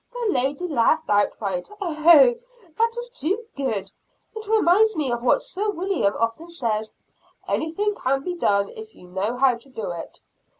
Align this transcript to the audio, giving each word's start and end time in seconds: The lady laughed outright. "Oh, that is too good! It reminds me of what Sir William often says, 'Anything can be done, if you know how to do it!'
The 0.11 0.33
lady 0.33 0.67
laughed 0.67 1.11
outright. 1.11 1.69
"Oh, 1.79 1.93
that 2.75 2.97
is 2.97 3.09
too 3.19 3.45
good! 3.55 3.91
It 4.35 4.47
reminds 4.47 4.95
me 4.95 5.11
of 5.11 5.21
what 5.21 5.43
Sir 5.43 5.69
William 5.69 6.15
often 6.17 6.47
says, 6.47 6.91
'Anything 7.47 7.93
can 7.93 8.23
be 8.23 8.33
done, 8.35 8.69
if 8.69 8.95
you 8.95 9.07
know 9.07 9.37
how 9.37 9.57
to 9.57 9.69
do 9.69 9.91
it!' 9.91 10.19